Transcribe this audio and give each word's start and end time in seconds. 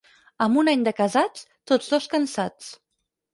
Amb 0.45 0.61
un 0.61 0.71
any 0.71 0.85
de 0.87 0.93
casats, 0.99 1.43
tots 1.73 1.93
dos 1.93 2.09
cansats. 2.15 2.73